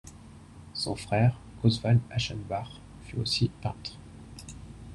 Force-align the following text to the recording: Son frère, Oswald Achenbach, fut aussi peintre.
Son 0.73 0.95
frère, 0.95 1.37
Oswald 1.63 1.99
Achenbach, 2.09 2.79
fut 3.05 3.17
aussi 3.17 3.51
peintre. 3.61 3.99